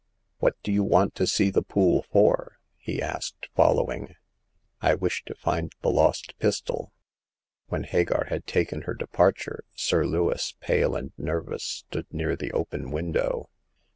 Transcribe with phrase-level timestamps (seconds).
[0.39, 2.57] What do you want to see the pool for?"
[2.87, 4.15] he asked, following."
[4.81, 6.91] I wish to find the lost pistol."
[7.67, 9.63] When Hagar had taken her departure.
[9.75, 13.51] Sir Lewis, pale and nervous, stood near the open window.